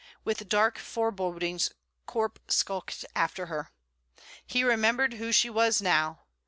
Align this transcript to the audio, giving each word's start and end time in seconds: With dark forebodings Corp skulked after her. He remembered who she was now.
With 0.23 0.49
dark 0.49 0.79
forebodings 0.79 1.69
Corp 2.07 2.39
skulked 2.47 3.05
after 3.15 3.45
her. 3.45 3.69
He 4.47 4.63
remembered 4.63 5.13
who 5.13 5.31
she 5.31 5.47
was 5.47 5.79
now. 5.79 6.21